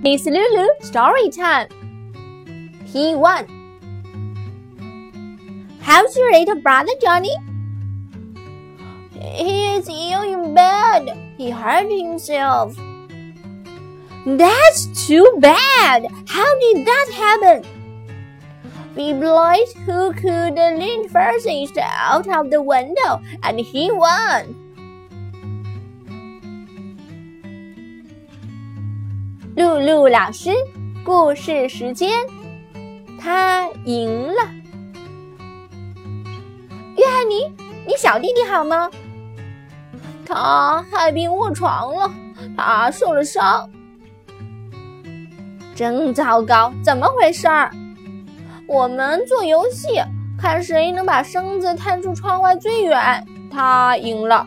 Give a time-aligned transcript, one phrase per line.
[0.00, 1.68] Miss Lulu story time.
[2.84, 3.46] He won.
[5.80, 7.34] How's your little brother, Johnny?
[9.12, 11.34] He is ill in bed.
[11.36, 12.76] He hurt himself.
[14.24, 16.06] That's too bad.
[16.28, 17.64] How did that happen?
[18.94, 21.48] We blind who could lean first?
[21.80, 24.67] out of the window, and he won.
[29.58, 30.52] 露露老师，
[31.04, 32.12] 故事时间，
[33.20, 34.48] 他赢了。
[36.96, 37.42] 约翰尼，
[37.84, 38.88] 你小弟弟好吗？
[40.24, 42.08] 他害病卧床了，
[42.56, 43.68] 他受了伤。
[45.74, 47.72] 真糟糕，怎么回事儿？
[48.68, 49.88] 我们做游戏，
[50.40, 54.46] 看谁能把身子探出窗外最远，他赢了。